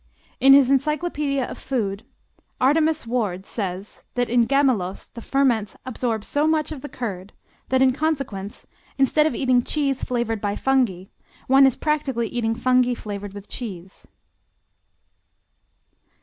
[0.39, 2.03] In his Encyclopedia of Food
[2.59, 7.33] Artemas Ward says that in Gammelost the ferments absorb so much of the curd
[7.69, 8.65] that "in consequence,
[8.97, 11.03] instead of eating cheese flavored by fungi,
[11.45, 14.07] one is practically eating fungi flavored with cheese."